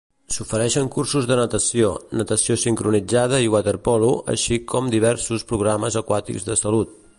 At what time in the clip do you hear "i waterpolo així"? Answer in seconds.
3.49-4.59